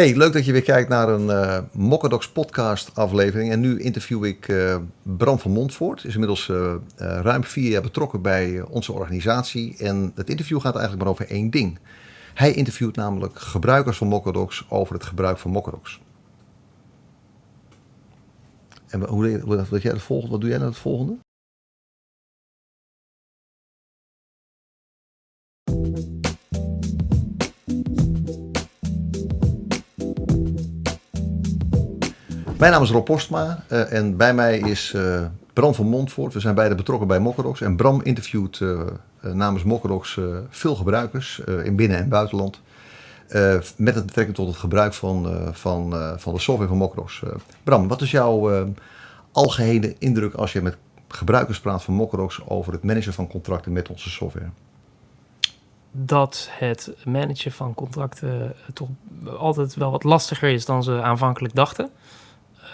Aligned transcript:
Hey, 0.00 0.16
leuk 0.16 0.32
dat 0.32 0.44
je 0.44 0.52
weer 0.52 0.62
kijkt 0.62 0.88
naar 0.88 1.08
een 1.08 1.26
uh, 1.78 2.22
podcast 2.32 2.94
aflevering. 2.94 3.50
En 3.50 3.60
nu 3.60 3.80
interview 3.80 4.24
ik 4.24 4.48
uh, 4.48 4.76
Bram 5.02 5.38
van 5.38 5.50
Montvoort. 5.50 6.04
Is 6.04 6.12
inmiddels 6.12 6.48
uh, 6.48 6.74
ruim 6.96 7.44
vier 7.44 7.70
jaar 7.70 7.82
betrokken 7.82 8.22
bij 8.22 8.62
onze 8.62 8.92
organisatie. 8.92 9.76
En 9.78 10.12
het 10.14 10.30
interview 10.30 10.60
gaat 10.60 10.72
eigenlijk 10.74 11.02
maar 11.02 11.12
over 11.12 11.30
één 11.30 11.50
ding. 11.50 11.78
Hij 12.34 12.52
interviewt 12.52 12.96
namelijk 12.96 13.38
gebruikers 13.38 13.96
van 13.96 14.06
Mokkadox 14.06 14.66
over 14.68 14.94
het 14.94 15.04
gebruik 15.04 15.38
van 15.38 15.50
Mokkadox. 15.50 16.00
En 18.86 19.04
hoe, 19.04 19.40
hoe, 19.40 19.66
wat, 19.70 19.82
jij 19.82 19.92
het 19.92 20.02
volgende, 20.02 20.32
wat 20.32 20.40
doe 20.40 20.50
jij 20.50 20.58
nou 20.58 20.70
het 20.70 20.80
volgende? 20.80 21.18
Mijn 32.60 32.72
naam 32.72 32.82
is 32.82 32.90
Rob 32.90 33.04
Postma 33.04 33.62
uh, 33.68 33.92
en 33.92 34.16
bij 34.16 34.34
mij 34.34 34.58
is 34.58 34.92
uh, 34.96 35.24
Bram 35.52 35.74
van 35.74 35.86
Montvoort. 35.86 36.32
We 36.32 36.40
zijn 36.40 36.54
beide 36.54 36.74
betrokken 36.74 37.08
bij 37.08 37.18
Mokkerox. 37.18 37.60
En 37.60 37.76
Bram 37.76 38.02
interviewt 38.02 38.60
uh, 38.60 38.80
namens 39.20 39.64
Mokkerox 39.64 40.18
veel 40.48 40.74
gebruikers 40.74 41.38
in 41.64 41.76
binnen- 41.76 41.98
en 41.98 42.08
buitenland. 42.08 42.60
met 43.76 43.94
het 43.94 44.06
betrekking 44.06 44.36
tot 44.36 44.46
het 44.46 44.56
gebruik 44.56 44.94
van, 44.94 45.48
van, 45.52 45.94
van 46.18 46.34
de 46.34 46.40
software 46.40 46.68
van 46.68 46.78
Mokkerox. 46.78 47.22
Bram, 47.62 47.88
wat 47.88 48.00
is 48.00 48.10
jouw 48.10 48.66
algehele 49.32 49.94
indruk 49.98 50.34
als 50.34 50.52
je 50.52 50.62
met 50.62 50.76
gebruikers 51.08 51.60
praat 51.60 51.82
van 51.82 51.94
Mokkerox 51.94 52.40
over 52.48 52.72
het 52.72 52.82
managen 52.82 53.12
van 53.12 53.28
contracten 53.28 53.72
met 53.72 53.88
onze 53.88 54.10
software? 54.10 54.50
dat 55.92 56.48
het 56.50 56.94
managen 57.04 57.52
van 57.52 57.74
contracten 57.74 58.54
toch 58.72 58.88
altijd 59.38 59.74
wel 59.74 59.90
wat 59.90 60.04
lastiger 60.04 60.50
is 60.50 60.64
dan 60.64 60.82
ze 60.82 61.02
aanvankelijk 61.02 61.54
dachten. 61.54 61.90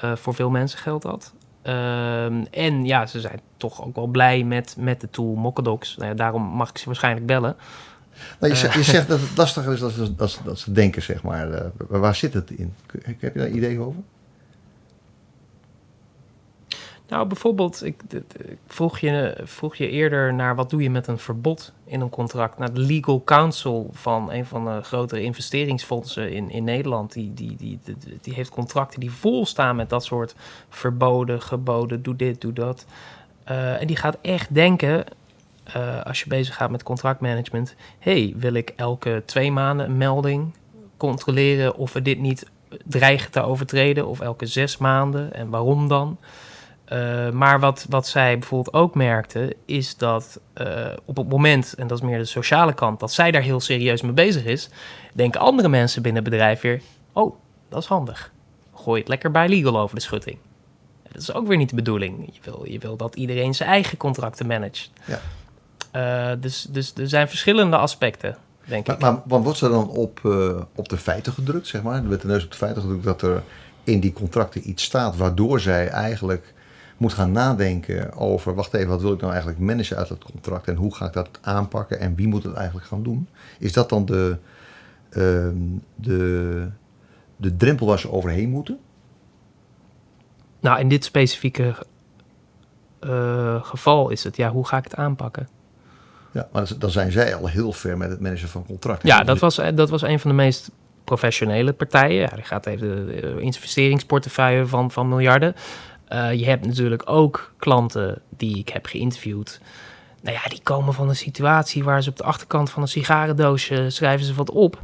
Uh, 0.05 0.17
voor 0.17 0.35
veel 0.35 0.51
mensen 0.51 0.79
geldt 0.79 1.03
dat. 1.03 1.33
Uh, 1.65 2.25
en 2.51 2.85
ja, 2.85 3.07
ze 3.07 3.21
zijn 3.21 3.41
toch 3.57 3.85
ook 3.85 3.95
wel 3.95 4.07
blij 4.07 4.45
met, 4.45 4.77
met 4.79 5.01
de 5.01 5.11
tool 5.11 5.35
Mokkadox. 5.35 5.97
Nou 5.97 6.09
ja, 6.09 6.17
daarom 6.17 6.43
mag 6.43 6.71
ik 6.71 6.79
ze 6.79 6.87
waarschijnlijk 6.87 7.27
bellen. 7.27 7.57
Nou, 8.41 8.53
je, 8.53 8.59
zegt, 8.59 8.75
je, 8.75 8.83
zegt, 8.83 9.09
dat 9.09 9.21
het 9.21 9.37
lastiger 9.37 9.73
is 9.73 9.81
dan 9.81 10.15
dat, 10.45 10.59
ze 10.59 10.73
denken, 10.73 11.03
zeg 11.03 11.23
maar. 11.23 11.51
Uh, 11.51 11.61
waar 11.89 12.15
zit 12.15 12.35
het 12.35 12.51
in? 12.51 12.75
Heb 13.03 13.21
je 13.21 13.33
daar 13.35 13.47
een 13.47 13.57
idee 13.57 13.81
over? 13.81 14.01
Nou, 17.09 17.27
bijvoorbeeld, 17.27 17.85
ik, 17.85 18.03
ik, 18.09 18.59
vroeg, 18.67 18.99
je, 18.99 19.41
vroeg 19.45 19.77
je 19.77 19.89
eerder 19.89 20.35
naar 20.35 20.55
wat 20.55 20.71
doe 20.71 20.83
je 20.83 20.91
met 20.91 21.07
een 21.07 21.19
verbod 21.19 21.73
in 21.85 22.01
een 22.01 22.11
contract. 22.11 22.59
Naar 22.59 22.73
de 22.73 22.81
legal 22.81 23.23
counsel 23.25 23.91
van 23.93 24.33
een 24.33 24.47
van 24.47 24.65
de 24.65 24.83
grotere 24.83 25.23
investeringsfondsen 25.23 26.33
in, 26.33 26.51
in 26.51 26.65
Nederland, 26.65 27.13
die, 27.13 27.35
die, 27.35 27.57
die, 27.57 27.79
die, 28.21 28.35
heeft 28.35 28.51
contracten 28.51 29.01
die 29.01 29.11
vol 29.11 29.47
staan 29.47 29.77
met 29.77 29.91
dat 29.91 30.05
soort 30.05 30.35
verboden, 30.69 31.43
geboden, 31.43 32.03
doe 32.03 32.17
dit, 32.17 32.41
doe 32.41 32.53
dat. 32.53 32.87
Uh, 33.51 33.81
en 33.81 33.87
die 33.87 33.97
gaat 33.97 34.19
echt 34.21 34.55
denken, 34.55 35.05
uh, 35.77 36.03
als 36.03 36.21
je 36.21 36.29
bezig 36.29 36.55
gaat 36.55 36.71
met 36.71 36.83
contractmanagement, 36.83 37.75
hey, 37.99 38.35
wil 38.37 38.55
ik 38.55 38.73
elke 38.77 39.23
twee 39.27 39.53
maanden 39.53 39.87
een 39.87 39.97
melding 39.97 40.55
controleren 40.97 41.77
of 41.77 41.93
we 41.93 42.03
dit 42.03 42.19
niet 42.19 42.47
dreigen 42.85 43.31
te 43.31 43.43
overtreden, 43.43 44.07
of 44.07 44.21
elke 44.21 44.47
zes 44.47 44.77
maanden 44.77 45.33
en 45.33 45.49
waarom 45.51 45.89
dan? 45.89 46.19
Uh, 46.93 47.31
maar 47.31 47.61
wat, 47.61 47.87
wat 47.89 48.07
zij 48.07 48.39
bijvoorbeeld 48.39 48.75
ook 48.75 48.95
merkte, 48.95 49.57
is 49.65 49.97
dat 49.97 50.41
uh, 50.57 50.87
op 51.05 51.17
het 51.17 51.29
moment, 51.29 51.75
en 51.75 51.87
dat 51.87 51.99
is 51.99 52.05
meer 52.05 52.19
de 52.19 52.25
sociale 52.25 52.75
kant, 52.75 53.01
dat 53.01 53.13
zij 53.13 53.31
daar 53.31 53.43
heel 53.43 53.61
serieus 53.61 54.03
mee 54.03 54.13
bezig 54.13 54.45
is, 54.45 54.69
denken 55.15 55.41
andere 55.41 55.69
mensen 55.69 56.03
binnen 56.03 56.23
het 56.23 56.31
bedrijf 56.31 56.61
weer: 56.61 56.81
oh, 57.13 57.35
dat 57.69 57.83
is 57.83 57.89
handig. 57.89 58.33
Gooi 58.75 59.01
het 59.01 59.09
lekker 59.09 59.31
bij 59.31 59.49
legal 59.49 59.79
over 59.79 59.95
de 59.95 60.03
schutting. 60.03 60.39
Dat 61.13 61.23
is 61.23 61.33
ook 61.33 61.47
weer 61.47 61.57
niet 61.57 61.69
de 61.69 61.75
bedoeling. 61.75 62.29
Je 62.33 62.41
wil, 62.43 62.67
je 62.69 62.79
wil 62.79 62.97
dat 62.97 63.17
iedereen 63.17 63.55
zijn 63.55 63.69
eigen 63.69 63.99
contracten 63.99 64.47
managt. 64.47 64.91
Ja. 65.05 65.21
Uh, 66.33 66.37
dus, 66.41 66.67
dus 66.71 66.93
er 66.95 67.09
zijn 67.09 67.29
verschillende 67.29 67.77
aspecten, 67.77 68.37
denk 68.65 68.87
maar, 68.87 68.97
ik. 68.97 69.03
Maar 69.03 69.23
wat 69.25 69.43
wordt 69.43 69.61
er 69.61 69.71
dan 69.71 69.89
op, 69.89 70.21
op 70.75 70.89
de 70.89 70.97
feiten 70.97 71.33
gedrukt, 71.33 71.67
zeg 71.67 71.83
maar? 71.83 72.03
Er 72.03 72.09
werd 72.09 72.21
de 72.21 72.27
neus 72.27 72.45
op 72.45 72.51
de 72.51 72.57
feiten 72.57 72.83
gedrukt 72.83 73.05
dat 73.05 73.23
er 73.23 73.43
in 73.85 74.01
die 74.01 74.13
contracten 74.13 74.69
iets 74.71 74.85
staat 74.85 75.17
waardoor 75.17 75.61
zij 75.61 75.89
eigenlijk 75.89 76.55
moet 76.97 77.13
gaan 77.13 77.33
nadenken 77.33 78.13
over, 78.13 78.55
wacht 78.55 78.75
even, 78.75 78.89
wat 78.89 79.03
wil 79.03 79.13
ik 79.13 79.21
nou 79.21 79.33
eigenlijk 79.33 79.61
managen 79.63 79.97
uit 79.97 80.09
het 80.09 80.25
contract 80.25 80.69
en 80.69 80.77
hoe 80.77 80.95
ga 80.95 81.07
ik 81.07 81.13
dat 81.13 81.29
aanpakken 81.41 82.01
en 82.01 82.15
wie 82.15 82.29
moet 82.29 82.43
het 82.43 82.55
eigenlijk 82.55 82.87
gaan 82.87 83.03
doen? 83.03 83.29
Is 83.59 83.73
dat 83.73 83.89
dan 83.89 84.05
de, 84.05 84.37
uh, 85.11 85.49
de, 85.95 86.69
de 87.37 87.57
drempel 87.57 87.87
waar 87.87 87.99
ze 87.99 88.11
overheen 88.11 88.51
moeten? 88.51 88.79
Nou, 90.61 90.81
in 90.81 90.89
dit 90.89 91.05
specifieke 91.05 91.75
uh, 93.01 93.65
geval 93.65 94.11
is 94.11 94.25
het, 94.25 94.37
ja, 94.37 94.51
hoe 94.51 94.67
ga 94.67 94.77
ik 94.77 94.85
het 94.85 94.95
aanpakken? 94.95 95.49
Ja, 96.33 96.49
maar 96.53 96.69
dan 96.79 96.91
zijn 96.91 97.13
zij 97.13 97.35
al 97.35 97.47
heel 97.47 97.73
ver 97.73 97.97
met 97.97 98.11
het 98.11 98.21
managen 98.21 98.49
van 98.49 98.67
contracten. 98.67 99.09
Ja, 99.09 99.23
dat 99.23 99.39
was, 99.39 99.61
dat 99.75 99.91
was 99.91 100.03
een 100.03 100.21
van 100.21 100.31
de 100.31 100.37
meest 100.37 100.71
professionele 101.05 101.73
partijen. 101.73 102.21
Ja, 102.21 102.31
die 102.35 102.45
gaat 102.45 102.67
even 102.67 103.07
de 103.07 103.41
investeringsportefeuille 103.41 104.67
van, 104.67 104.91
van 104.91 105.09
miljarden. 105.09 105.55
Uh, 106.13 106.33
je 106.33 106.45
hebt 106.45 106.67
natuurlijk 106.67 107.03
ook 107.05 107.53
klanten 107.57 108.23
die 108.37 108.59
ik 108.59 108.69
heb 108.69 108.87
geïnterviewd. 108.87 109.61
Nou 110.23 110.37
ja, 110.37 110.49
die 110.49 110.61
komen 110.63 110.95
van 110.95 111.09
een 111.09 111.17
situatie 111.17 111.85
waar 111.85 112.03
ze 112.03 112.11
op 112.11 112.17
de 112.17 112.25
achterkant 112.25 112.71
van 112.71 112.83
een 112.83 112.89
sigarendoosje 112.89 113.91
schrijven 113.91 114.27
ze 114.27 114.35
wat 114.35 114.51
op. 114.51 114.83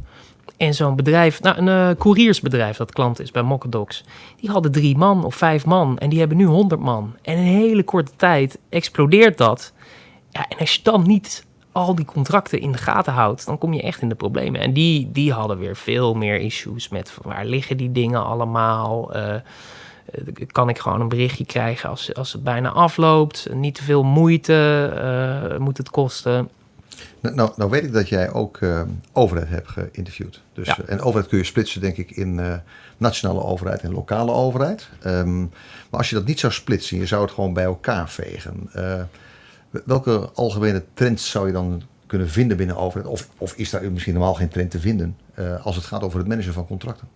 En 0.57 0.73
zo'n 0.73 0.95
bedrijf, 0.95 1.41
nou 1.41 1.57
een 1.57 1.67
uh, 1.67 1.97
couriersbedrijf 1.97 2.77
dat 2.77 2.91
klant 2.91 3.19
is 3.19 3.31
bij 3.31 3.41
Mokkadox, 3.41 4.03
die 4.39 4.49
hadden 4.49 4.71
drie 4.71 4.97
man 4.97 5.25
of 5.25 5.35
vijf 5.35 5.65
man 5.65 5.97
en 5.97 6.09
die 6.09 6.19
hebben 6.19 6.37
nu 6.37 6.45
honderd 6.45 6.81
man. 6.81 7.15
En 7.21 7.37
in 7.37 7.39
een 7.39 7.61
hele 7.61 7.83
korte 7.83 8.11
tijd 8.15 8.59
explodeert 8.69 9.37
dat. 9.37 9.73
Ja, 10.29 10.45
en 10.49 10.57
als 10.57 10.75
je 10.75 10.79
dan 10.83 11.03
niet 11.07 11.45
al 11.71 11.95
die 11.95 12.05
contracten 12.05 12.59
in 12.59 12.71
de 12.71 12.77
gaten 12.77 13.13
houdt, 13.13 13.45
dan 13.45 13.57
kom 13.57 13.73
je 13.73 13.81
echt 13.81 14.01
in 14.01 14.09
de 14.09 14.15
problemen. 14.15 14.61
En 14.61 14.73
die, 14.73 15.11
die 15.11 15.31
hadden 15.31 15.57
weer 15.57 15.75
veel 15.75 16.13
meer 16.13 16.39
issues 16.39 16.89
met 16.89 17.17
waar 17.21 17.45
liggen 17.45 17.77
die 17.77 17.91
dingen 17.91 18.25
allemaal. 18.25 19.15
Uh, 19.15 19.35
eh, 19.35 19.41
kan 20.51 20.69
ik 20.69 20.79
gewoon 20.79 21.01
een 21.01 21.09
berichtje 21.09 21.45
krijgen 21.45 21.89
als, 21.89 22.13
als 22.13 22.33
het 22.33 22.43
bijna 22.43 22.69
afloopt. 22.69 23.47
Niet 23.53 23.75
te 23.75 23.83
veel 23.83 24.03
moeite 24.03 24.91
uh, 25.53 25.57
moet 25.57 25.77
het 25.77 25.89
kosten. 25.89 26.49
Nou, 27.19 27.35
nou, 27.35 27.51
nou, 27.55 27.69
weet 27.69 27.83
ik 27.83 27.93
dat 27.93 28.09
jij 28.09 28.31
ook 28.31 28.59
uh, 28.59 28.81
overheid 29.11 29.49
hebt 29.49 29.67
geïnterviewd. 29.67 30.41
Dus, 30.53 30.67
ja. 30.67 30.77
En 30.85 31.01
overheid 31.01 31.29
kun 31.29 31.37
je 31.37 31.43
splitsen, 31.43 31.81
denk 31.81 31.97
ik, 31.97 32.11
in 32.11 32.37
uh, 32.37 32.53
nationale 32.97 33.43
overheid 33.43 33.81
en 33.81 33.91
lokale 33.91 34.31
overheid. 34.31 34.89
Um, 35.05 35.39
maar 35.89 35.99
als 35.99 36.09
je 36.09 36.15
dat 36.15 36.25
niet 36.25 36.39
zou 36.39 36.53
splitsen, 36.53 36.97
je 36.97 37.05
zou 37.05 37.21
het 37.21 37.31
gewoon 37.31 37.53
bij 37.53 37.63
elkaar 37.63 38.09
vegen. 38.09 38.69
Welke 39.85 40.29
algemene 40.33 40.83
trends 40.93 41.29
zou 41.29 41.47
je 41.47 41.53
dan 41.53 41.81
kunnen 42.05 42.29
vinden 42.29 42.57
binnen 42.57 42.77
overheid? 42.77 43.11
Of, 43.11 43.29
of 43.37 43.53
is 43.55 43.69
daar 43.69 43.91
misschien 43.91 44.13
normaal 44.13 44.33
geen 44.33 44.49
trend 44.49 44.71
te 44.71 44.79
vinden 44.79 45.17
als 45.63 45.75
het 45.75 45.85
gaat 45.85 46.03
over 46.03 46.19
het 46.19 46.27
managen 46.27 46.53
van 46.53 46.67
contracten? 46.67 47.07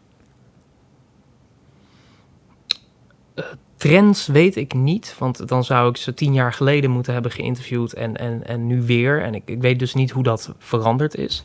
Trends 3.78 4.28
weet 4.28 4.56
ik 4.56 4.74
niet, 4.74 5.16
want 5.20 5.48
dan 5.48 5.64
zou 5.64 5.90
ik 5.90 5.98
ze 5.98 6.14
tien 6.14 6.34
jaar 6.34 6.54
geleden 6.54 6.92
moeten 6.92 7.14
hebben 7.14 7.32
geïnterviewd 7.32 7.94
en, 7.94 8.16
en, 8.18 8.48
en 8.48 8.68
nu 8.68 8.82
weer. 8.82 9.22
En 9.22 9.36
ik, 9.36 9.42
ik 9.46 9.62
weet 9.62 9.80
dus 9.80 9.94
niet 9.94 10.12
hoe 10.12 10.24
dat 10.24 10.54
veranderd 10.58 11.16
is. 11.16 11.44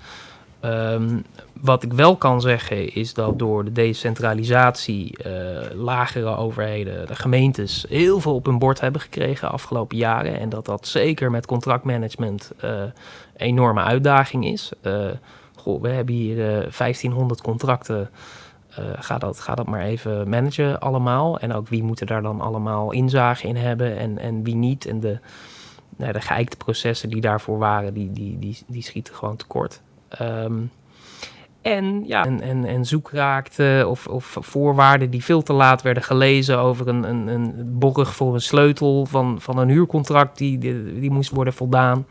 Um, 0.65 1.25
wat 1.61 1.83
ik 1.83 1.93
wel 1.93 2.17
kan 2.17 2.41
zeggen 2.41 2.95
is 2.95 3.15
dat 3.15 3.39
door 3.39 3.65
de 3.65 3.73
decentralisatie 3.73 5.19
uh, 5.27 5.33
lagere 5.75 6.37
overheden, 6.37 7.07
de 7.07 7.15
gemeentes, 7.15 7.85
heel 7.89 8.21
veel 8.21 8.35
op 8.35 8.47
hun 8.47 8.59
bord 8.59 8.81
hebben 8.81 9.01
gekregen 9.01 9.47
de 9.47 9.53
afgelopen 9.53 9.97
jaren. 9.97 10.39
En 10.39 10.49
dat 10.49 10.65
dat 10.65 10.87
zeker 10.87 11.31
met 11.31 11.47
contractmanagement 11.47 12.51
een 12.57 12.93
enorme 13.37 13.83
uitdaging 13.83 14.47
is. 14.47 14.73
Uh, 14.83 15.07
goh, 15.57 15.83
we 15.83 15.89
hebben 15.89 16.15
hier 16.15 16.37
1500 16.37 17.41
contracten 17.41 18.11
uh, 18.79 18.85
ga, 18.95 19.19
dat, 19.19 19.41
ga 19.41 19.55
dat 19.55 19.67
maar 19.67 19.83
even 19.83 20.29
managen 20.29 20.81
allemaal. 20.81 21.39
En 21.39 21.53
ook 21.53 21.69
wie 21.69 21.83
moet 21.83 22.01
er 22.01 22.07
daar 22.07 22.23
dan 22.23 22.41
allemaal 22.41 22.93
inzage 22.93 23.47
in 23.47 23.57
hebben 23.57 23.99
en, 23.99 24.19
en 24.19 24.43
wie 24.43 24.55
niet. 24.55 24.87
En 24.87 25.01
de, 25.01 25.19
nou, 25.97 26.13
de 26.13 26.21
geëikte 26.21 26.57
processen 26.57 27.09
die 27.09 27.21
daarvoor 27.21 27.59
waren, 27.59 27.95
die, 27.95 28.13
die, 28.13 28.39
die, 28.39 28.59
die 28.67 28.83
schieten 28.83 29.15
gewoon 29.15 29.37
tekort. 29.37 29.83
Um, 30.21 30.71
en, 31.63 32.05
ja, 32.07 32.25
en, 32.25 32.41
en, 32.41 32.65
en 32.65 32.85
zoekraakten 32.85 33.89
of, 33.89 34.07
of 34.07 34.37
voorwaarden 34.41 35.11
die 35.11 35.25
veel 35.25 35.43
te 35.43 35.53
laat 35.53 35.83
werden 35.83 36.03
gelezen 36.03 36.59
over 36.59 36.89
een, 36.89 37.09
een, 37.09 37.29
een 37.29 37.79
borg 37.79 38.15
voor 38.15 38.35
een 38.35 38.41
sleutel 38.41 39.07
van, 39.07 39.41
van 39.41 39.59
een 39.59 39.69
huurcontract 39.69 40.39
die, 40.39 40.59
die, 40.59 41.01
die 41.01 41.11
moest 41.11 41.31
worden 41.31 41.53
voldaan. 41.53 42.07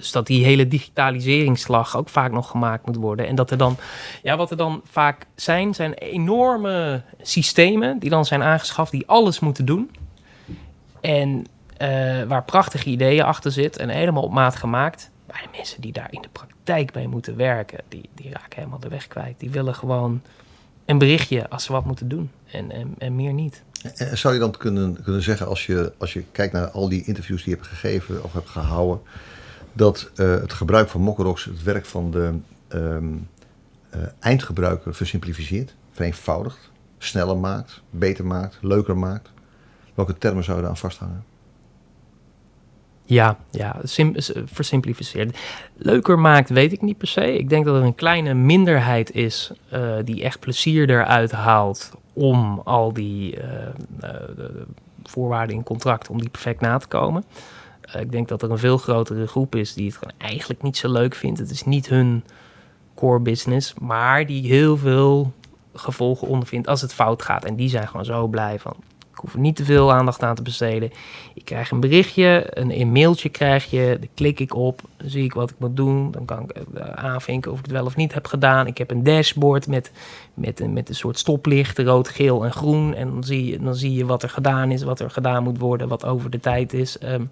Dus 0.00 0.12
dat 0.12 0.26
die 0.26 0.44
hele 0.44 0.68
digitaliseringsslag 0.68 1.96
ook 1.96 2.08
vaak 2.08 2.32
nog 2.32 2.50
gemaakt 2.50 2.86
moet 2.86 2.96
worden. 2.96 3.26
En 3.26 3.34
dat 3.34 3.50
er 3.50 3.56
dan, 3.56 3.76
ja, 4.22 4.36
wat 4.36 4.50
er 4.50 4.56
dan 4.56 4.80
vaak 4.84 5.26
zijn, 5.34 5.74
zijn 5.74 5.94
enorme 5.94 7.02
systemen 7.22 7.98
die 7.98 8.10
dan 8.10 8.24
zijn 8.24 8.42
aangeschaft, 8.42 8.90
die 8.90 9.06
alles 9.06 9.40
moeten 9.40 9.64
doen. 9.64 9.90
En 11.00 11.28
uh, 11.82 12.22
waar 12.22 12.44
prachtige 12.44 12.88
ideeën 12.88 13.24
achter 13.24 13.52
zitten 13.52 13.82
en 13.82 13.88
helemaal 13.88 14.22
op 14.22 14.32
maat 14.32 14.56
gemaakt. 14.56 15.10
Maar 15.26 15.42
de 15.42 15.56
mensen 15.56 15.80
die 15.80 15.92
daar 15.92 16.08
in 16.10 16.22
de 16.22 16.28
praktijk 16.32 16.94
mee 16.94 17.08
moeten 17.08 17.36
werken, 17.36 17.80
die, 17.88 18.08
die 18.14 18.30
raken 18.32 18.58
helemaal 18.58 18.78
de 18.78 18.88
weg 18.88 19.06
kwijt. 19.06 19.40
Die 19.40 19.50
willen 19.50 19.74
gewoon 19.74 20.22
een 20.84 20.98
berichtje 20.98 21.48
als 21.48 21.64
ze 21.64 21.72
wat 21.72 21.84
moeten 21.84 22.08
doen 22.08 22.30
en, 22.50 22.70
en, 22.70 22.94
en 22.98 23.16
meer 23.16 23.32
niet. 23.32 23.62
En 23.94 24.18
zou 24.18 24.34
je 24.34 24.40
dan 24.40 24.56
kunnen, 24.56 25.02
kunnen 25.02 25.22
zeggen, 25.22 25.46
als 25.46 25.66
je, 25.66 25.92
als 25.98 26.12
je 26.12 26.24
kijkt 26.32 26.52
naar 26.52 26.70
al 26.70 26.88
die 26.88 27.04
interviews 27.04 27.42
die 27.42 27.50
je 27.50 27.56
hebt 27.56 27.68
gegeven 27.68 28.24
of 28.24 28.32
hebt 28.32 28.48
gehouden, 28.48 29.00
dat 29.72 30.10
uh, 30.16 30.30
het 30.30 30.52
gebruik 30.52 30.88
van 30.88 31.00
Mokkerox 31.00 31.44
het 31.44 31.62
werk 31.62 31.86
van 31.86 32.10
de 32.10 32.34
um, 32.68 33.28
uh, 33.94 34.00
eindgebruiker 34.18 34.94
versimplificeert, 34.94 35.74
vereenvoudigt, 35.92 36.70
sneller 36.98 37.36
maakt, 37.36 37.82
beter 37.90 38.26
maakt, 38.26 38.58
leuker 38.60 38.96
maakt? 38.96 39.30
Welke 39.94 40.18
termen 40.18 40.44
zou 40.44 40.56
je 40.56 40.62
daar 40.62 40.70
aan 40.70 40.78
vasthangen? 40.78 41.24
Ja, 43.02 43.38
ja 43.50 43.76
sim, 43.82 44.14
versimplificeerd. 44.44 45.38
Leuker 45.76 46.18
maakt, 46.18 46.50
weet 46.50 46.72
ik 46.72 46.82
niet 46.82 46.98
per 46.98 47.06
se. 47.06 47.38
Ik 47.38 47.48
denk 47.48 47.64
dat 47.64 47.76
er 47.76 47.82
een 47.82 47.94
kleine 47.94 48.34
minderheid 48.34 49.14
is 49.14 49.52
uh, 49.72 49.96
die 50.04 50.22
echt 50.22 50.40
plezier 50.40 50.90
eruit 50.90 51.30
haalt 51.30 51.90
om 52.12 52.60
al 52.64 52.92
die 52.92 53.38
de 54.00 54.66
voorwaarden 55.04 55.56
in 55.56 55.62
contract, 55.62 56.08
om 56.08 56.20
die 56.20 56.28
perfect 56.28 56.60
na 56.60 56.78
te 56.78 56.86
komen. 56.86 57.24
Uh, 57.94 58.00
ik 58.00 58.12
denk 58.12 58.28
dat 58.28 58.42
er 58.42 58.50
een 58.50 58.58
veel 58.58 58.78
grotere 58.78 59.26
groep 59.26 59.54
is 59.54 59.74
die 59.74 59.86
het 59.86 59.96
gewoon 59.96 60.14
eigenlijk 60.18 60.62
niet 60.62 60.76
zo 60.76 60.92
leuk 60.92 61.14
vindt. 61.14 61.38
Het 61.38 61.50
is 61.50 61.64
niet 61.64 61.88
hun 61.88 62.24
core 62.94 63.20
business, 63.20 63.74
maar 63.80 64.26
die 64.26 64.46
heel 64.46 64.76
veel 64.76 65.32
gevolgen 65.74 66.28
ondervindt 66.28 66.68
als 66.68 66.80
het 66.80 66.94
fout 66.94 67.22
gaat. 67.22 67.44
En 67.44 67.56
die 67.56 67.68
zijn 67.68 67.88
gewoon 67.88 68.04
zo 68.04 68.26
blij 68.26 68.58
van, 68.58 68.76
hoef 69.20 69.34
er 69.34 69.40
niet 69.40 69.56
te 69.56 69.64
veel 69.64 69.92
aandacht 69.92 70.22
aan 70.22 70.34
te 70.34 70.42
besteden. 70.42 70.90
Ik 71.34 71.44
krijg 71.44 71.70
een 71.70 71.80
berichtje, 71.80 72.46
een, 72.50 72.80
een 72.80 72.92
mailtje 72.92 73.28
krijg 73.28 73.70
je, 73.70 73.96
daar 74.00 74.08
klik 74.14 74.40
ik 74.40 74.54
op, 74.54 74.80
zie 74.96 75.24
ik 75.24 75.32
wat 75.32 75.50
ik 75.50 75.56
moet 75.58 75.76
doen. 75.76 76.10
Dan 76.10 76.24
kan 76.24 76.42
ik 76.42 76.62
uh, 76.74 76.82
aanvinken 76.82 77.52
of 77.52 77.58
ik 77.58 77.64
het 77.64 77.74
wel 77.74 77.84
of 77.84 77.96
niet 77.96 78.14
heb 78.14 78.26
gedaan. 78.26 78.66
Ik 78.66 78.78
heb 78.78 78.90
een 78.90 79.02
dashboard 79.02 79.66
met, 79.66 79.92
met, 80.34 80.68
met 80.68 80.88
een 80.88 80.94
soort 80.94 81.18
stoplicht, 81.18 81.78
rood, 81.78 82.08
geel 82.08 82.44
en 82.44 82.52
groen. 82.52 82.94
En 82.94 83.10
dan 83.10 83.24
zie, 83.24 83.46
je, 83.46 83.58
dan 83.58 83.74
zie 83.74 83.94
je 83.94 84.06
wat 84.06 84.22
er 84.22 84.30
gedaan 84.30 84.70
is, 84.70 84.82
wat 84.82 85.00
er 85.00 85.10
gedaan 85.10 85.42
moet 85.42 85.58
worden, 85.58 85.88
wat 85.88 86.04
over 86.04 86.30
de 86.30 86.40
tijd 86.40 86.72
is. 86.72 86.96
Um, 87.02 87.30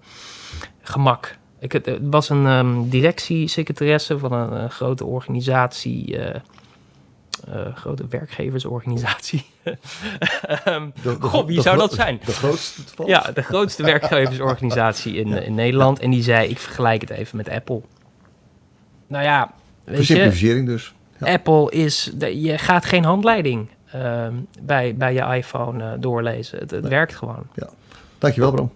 gemak. 0.81 1.37
Ik, 1.59 1.71
het, 1.71 1.97
was 2.01 2.29
een 2.29 2.45
um, 2.45 2.89
directiesecretaresse 2.89 4.19
van 4.19 4.31
een, 4.31 4.61
een 4.61 4.71
grote 4.71 5.05
organisatie... 5.05 6.17
uh, 7.49 7.75
grote 7.75 8.07
werkgeversorganisatie. 8.09 9.45
um, 9.63 9.75
De- 11.03 11.17
de- 11.19 11.27
Goh, 11.27 11.45
wie 11.45 11.55
de 11.55 11.61
zou 11.61 11.77
dat 11.77 11.93
zijn? 11.93 12.19
De 12.25 12.31
grootste? 12.31 12.81
Ja, 13.05 13.31
de 13.33 13.41
grootste 13.41 13.83
werkgeversorganisatie 13.83 15.13
in, 15.15 15.27
in 15.47 15.55
Nederland. 15.55 15.99
En 15.99 16.09
die 16.11 16.23
zei, 16.23 16.49
ik 16.49 16.57
vergelijk 16.59 17.01
het 17.01 17.09
even 17.09 17.37
met 17.37 17.49
Apple. 17.49 17.81
Nou 19.07 19.23
ja, 19.23 19.53
weet 19.83 20.07
je, 20.07 20.63
dus. 20.65 20.93
Ja. 21.19 21.31
Apple 21.33 21.71
is... 21.71 22.11
je 22.19 22.57
gaat 22.57 22.85
geen 22.85 23.03
handleiding 23.05 23.69
ehm, 23.91 24.33
bij, 24.61 24.95
bij 24.95 25.13
je 25.13 25.35
iPhone 25.35 25.83
eh, 25.83 25.91
doorlezen. 25.99 26.59
Het, 26.59 26.71
het 26.71 26.81
Nee. 26.81 26.89
werkt 26.89 27.15
gewoon. 27.15 27.47
Dankjewel 28.17 28.51
Bram. 28.51 28.71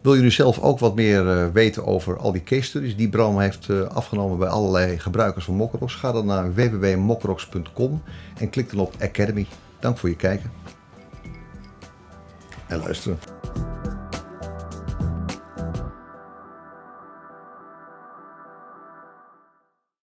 Wil 0.00 0.14
je 0.14 0.22
nu 0.22 0.30
zelf 0.30 0.58
ook 0.58 0.78
wat 0.78 0.94
meer 0.94 1.28
eh, 1.28 1.46
weten 1.52 1.86
over 1.86 2.16
al 2.18 2.32
die 2.32 2.42
case 2.42 2.62
studies 2.62 2.96
die 2.96 3.08
Bram 3.08 3.38
heeft 3.38 3.68
eh, 3.68 3.80
afgenomen 3.80 4.38
bij 4.38 4.48
allerlei 4.48 4.98
gebruikers 4.98 5.44
van 5.44 5.54
Mokkerox? 5.54 5.94
Ga 5.94 6.12
dan 6.12 6.26
naar 6.26 6.54
www.mokkerox.com 6.54 8.02
en 8.38 8.50
klik 8.50 8.70
dan 8.70 8.80
op 8.80 8.94
Academy. 9.00 9.46
Dank 9.80 9.98
voor 9.98 10.08
je 10.08 10.16
kijken 10.16 10.50
en 12.68 12.78
luisteren. 12.78 13.18